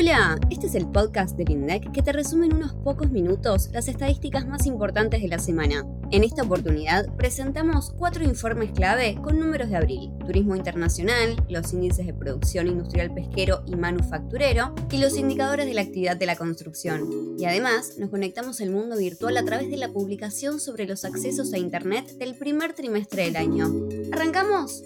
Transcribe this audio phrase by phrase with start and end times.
[0.00, 3.86] Hola, este es el podcast del INDEC que te resume en unos pocos minutos las
[3.86, 5.84] estadísticas más importantes de la semana.
[6.10, 12.06] En esta oportunidad presentamos cuatro informes clave con números de abril, turismo internacional, los índices
[12.06, 17.36] de producción industrial pesquero y manufacturero y los indicadores de la actividad de la construcción.
[17.38, 21.52] Y además nos conectamos al mundo virtual a través de la publicación sobre los accesos
[21.52, 23.70] a Internet del primer trimestre del año.
[24.12, 24.82] ¿Arrancamos?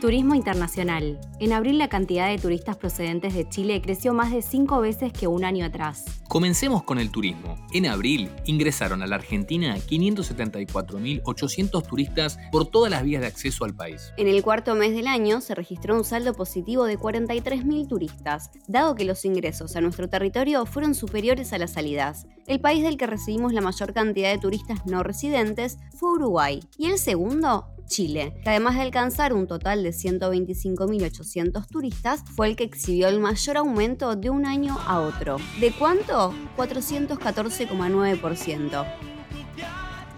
[0.00, 1.20] Turismo internacional.
[1.40, 5.26] En abril la cantidad de turistas procedentes de Chile creció más de cinco veces que
[5.26, 6.04] un año atrás.
[6.28, 7.56] Comencemos con el turismo.
[7.72, 13.74] En abril ingresaron a la Argentina 574.800 turistas por todas las vías de acceso al
[13.74, 14.12] país.
[14.18, 18.96] En el cuarto mes del año se registró un saldo positivo de 43.000 turistas, dado
[18.96, 22.26] que los ingresos a nuestro territorio fueron superiores a las salidas.
[22.46, 26.90] El país del que recibimos la mayor cantidad de turistas no residentes fue Uruguay y
[26.90, 32.64] el segundo Chile, que además de alcanzar un total de 125.800 turistas, fue el que
[32.64, 35.36] exhibió el mayor aumento de un año a otro.
[35.60, 36.34] ¿De cuánto?
[36.56, 38.86] 414,9%.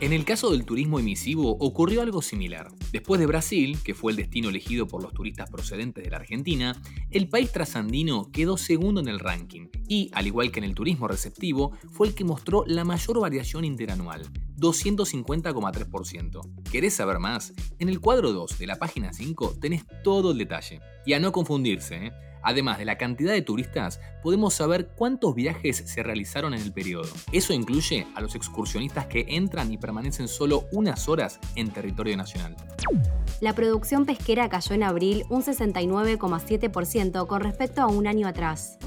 [0.01, 2.69] En el caso del turismo emisivo ocurrió algo similar.
[2.93, 6.81] Después de Brasil, que fue el destino elegido por los turistas procedentes de la Argentina,
[7.11, 11.09] el país trasandino quedó segundo en el ranking y, al igual que en el turismo
[11.09, 14.23] receptivo, fue el que mostró la mayor variación interanual,
[14.59, 16.41] 250,3%.
[16.71, 17.53] ¿Querés saber más?
[17.79, 20.81] En el cuadro 2 de la página 5 tenés todo el detalle.
[21.07, 22.13] Y a no confundirse, ¿eh?
[22.43, 27.09] Además de la cantidad de turistas, podemos saber cuántos viajes se realizaron en el periodo.
[27.33, 32.57] Eso incluye a los excursionistas que entran y permanecen solo unas horas en territorio nacional.
[33.41, 38.79] La producción pesquera cayó en abril un 69,7% con respecto a un año atrás.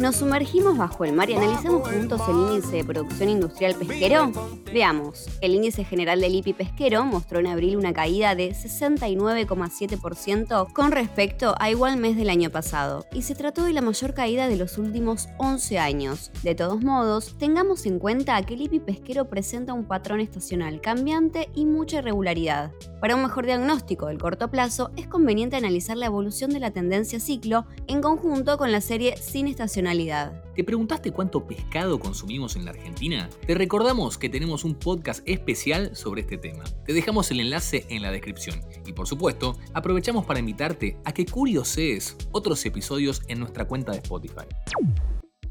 [0.00, 4.32] ¿Nos sumergimos bajo el mar y analizamos juntos el índice de producción industrial pesquero?
[4.72, 10.90] Veamos, el índice general del IPI pesquero mostró en abril una caída de 69,7% con
[10.90, 14.56] respecto a igual mes del año pasado, y se trató de la mayor caída de
[14.56, 16.30] los últimos 11 años.
[16.42, 21.48] De todos modos, tengamos en cuenta que el IPI pesquero presenta un patrón estacional cambiante
[21.54, 22.72] y mucha irregularidad.
[23.00, 27.20] Para un mejor diagnóstico del corto plazo, es conveniente analizar la evolución de la tendencia
[27.20, 30.42] ciclo en conjunto con la serie sin estacionalidad.
[30.58, 33.30] ¿Te preguntaste cuánto pescado consumimos en la Argentina?
[33.46, 36.64] Te recordamos que tenemos un podcast especial sobre este tema.
[36.84, 38.60] Te dejamos el enlace en la descripción.
[38.84, 43.98] Y por supuesto, aprovechamos para invitarte a que curioses otros episodios en nuestra cuenta de
[43.98, 44.46] Spotify.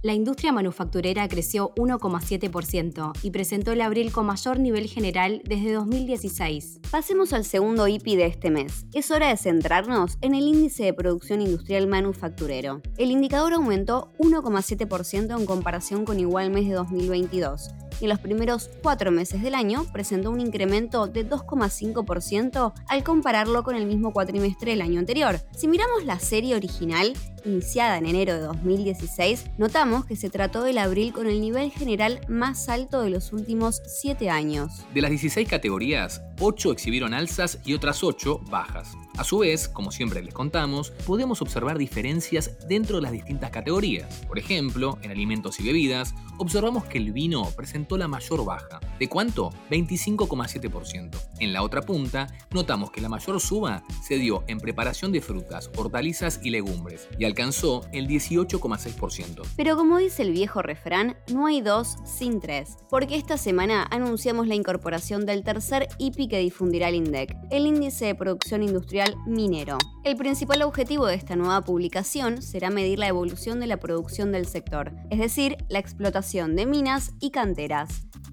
[0.04, 6.82] La industria manufacturera creció 1,7% y presentó el abril con mayor nivel general desde 2016.
[6.92, 8.86] Pasemos al segundo IPI de este mes.
[8.94, 12.82] Es hora de centrarnos en el índice de producción industrial manufacturero.
[12.98, 18.69] El indicador aumentó 1,7% en comparación con igual mes de 2022 y en los primeros
[18.81, 24.72] cuatro meses del año presentó un incremento de 2,5% al compararlo con el mismo cuatrimestre
[24.72, 25.40] del año anterior.
[25.56, 27.13] Si miramos la serie original,
[27.46, 32.22] iniciada en enero de 2016, notamos que se trató del abril con el nivel general
[32.28, 34.86] más alto de los últimos 7 años.
[34.94, 38.94] De las 16 categorías, 8 exhibieron alzas y otras 8 bajas.
[39.18, 44.24] A su vez, como siempre les contamos, podemos observar diferencias dentro de las distintas categorías.
[44.28, 48.80] Por ejemplo, en alimentos y bebidas, observamos que el vino presentó la mayor baja.
[49.00, 49.52] ¿De cuánto?
[49.70, 51.18] 25,7%.
[51.40, 55.70] En la otra punta, notamos que la mayor suba se dio en preparación de frutas,
[55.78, 59.44] hortalizas y legumbres, y alcanzó el 18,6%.
[59.56, 64.48] Pero como dice el viejo refrán, no hay dos sin tres, porque esta semana anunciamos
[64.48, 69.78] la incorporación del tercer IPI que difundirá el INDEC, el Índice de Producción Industrial minero.
[70.04, 74.48] El principal objetivo de esta nueva publicación será medir la evolución de la producción del
[74.48, 77.77] sector, es decir, la explotación de minas y canteras.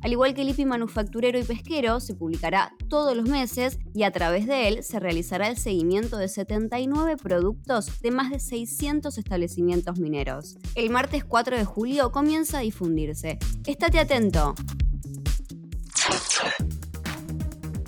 [0.05, 4.10] Al igual que el IPI manufacturero y pesquero, se publicará todos los meses y a
[4.10, 9.99] través de él se realizará el seguimiento de 79 productos de más de 600 establecimientos
[9.99, 10.59] mineros.
[10.75, 13.38] El martes 4 de julio comienza a difundirse.
[13.66, 14.54] Estate atento.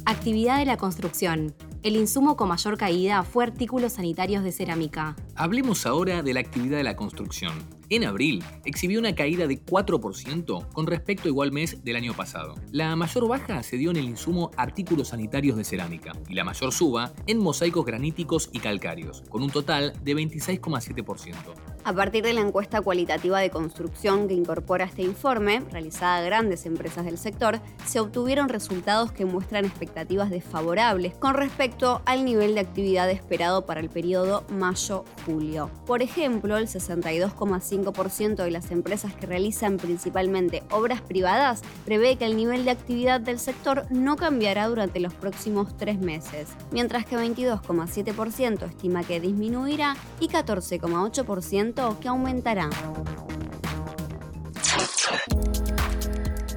[0.06, 1.54] Actividad de la construcción.
[1.82, 5.14] El insumo con mayor caída fue artículos sanitarios de cerámica.
[5.34, 7.75] Hablemos ahora de la actividad de la construcción.
[7.88, 12.56] En abril exhibió una caída de 4% con respecto a igual mes del año pasado.
[12.72, 16.72] La mayor baja se dio en el insumo artículos sanitarios de cerámica y la mayor
[16.72, 21.75] suba en mosaicos graníticos y calcáreos, con un total de 26,7%.
[21.86, 26.66] A partir de la encuesta cualitativa de construcción que incorpora este informe, realizada a grandes
[26.66, 32.60] empresas del sector, se obtuvieron resultados que muestran expectativas desfavorables con respecto al nivel de
[32.62, 35.70] actividad esperado para el periodo mayo-julio.
[35.86, 42.36] Por ejemplo, el 62,5% de las empresas que realizan principalmente obras privadas prevé que el
[42.36, 48.68] nivel de actividad del sector no cambiará durante los próximos tres meses, mientras que 22,7%
[48.68, 52.70] estima que disminuirá y 14,8% que aumentará.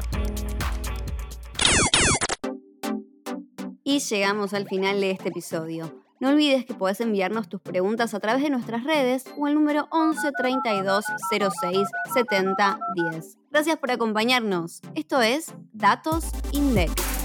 [3.92, 5.94] Y llegamos al final de este episodio.
[6.22, 9.90] No olvides que puedes enviarnos tus preguntas a través de nuestras redes o al número
[9.92, 12.80] 11 32 06 70
[13.12, 13.38] 10.
[13.52, 14.80] Gracias por acompañarnos.
[14.96, 16.24] Esto es Datos
[16.54, 17.21] INDEX.